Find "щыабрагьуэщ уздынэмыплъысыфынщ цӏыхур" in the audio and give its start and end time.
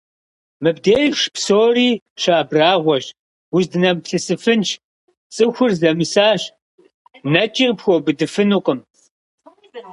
2.21-5.71